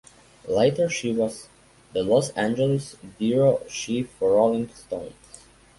Later 0.47 0.89
she 0.89 1.13
was 1.13 1.47
the 1.93 2.01
Los 2.01 2.31
Angeles 2.31 2.95
bureau 3.19 3.61
chief 3.69 4.09
for 4.17 4.31
"Rolling 4.33 4.67
Stone". 4.73 5.13